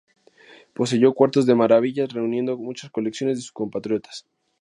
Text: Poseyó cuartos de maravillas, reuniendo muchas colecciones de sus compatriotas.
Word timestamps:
Poseyó 0.73 1.13
cuartos 1.13 1.45
de 1.45 1.53
maravillas, 1.53 2.11
reuniendo 2.11 2.57
muchas 2.57 2.89
colecciones 2.89 3.37
de 3.37 3.43
sus 3.43 3.51
compatriotas. 3.51 4.25